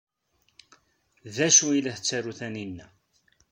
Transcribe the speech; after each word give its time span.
D 1.35 1.37
acu 1.47 1.65
ay 1.69 1.81
la 1.81 1.93
tettaru 1.95 2.33
Taninna? 2.39 2.87